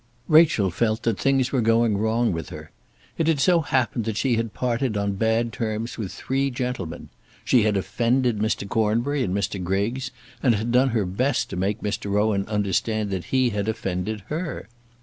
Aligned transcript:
Rachel 0.27 0.71
felt 0.71 1.03
that 1.03 1.19
things 1.19 1.51
were 1.51 1.61
going 1.61 1.95
wrong 1.95 2.31
with 2.33 2.49
her. 2.49 2.71
It 3.19 3.27
had 3.27 3.39
so 3.39 3.61
happened 3.61 4.05
that 4.05 4.17
she 4.17 4.35
had 4.35 4.51
parted 4.51 4.97
on 4.97 5.11
bad 5.13 5.53
terms 5.53 5.95
with 5.95 6.11
three 6.11 6.49
gentlemen. 6.49 7.09
She 7.45 7.61
had 7.65 7.77
offended 7.77 8.39
Mr. 8.39 8.67
Cornbury 8.67 9.21
and 9.21 9.31
Mr. 9.35 9.63
Griggs, 9.63 10.09
and 10.41 10.55
had 10.55 10.71
done 10.71 10.89
her 10.89 11.05
best 11.05 11.51
to 11.51 11.55
make 11.55 11.81
Mr. 11.81 12.09
Rowan 12.11 12.47
understand 12.47 13.11
that 13.11 13.25
he 13.25 13.51
had 13.51 13.67
offended 13.69 14.23
her! 14.29 14.67